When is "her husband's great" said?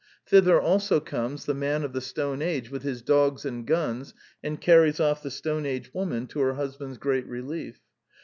6.39-7.27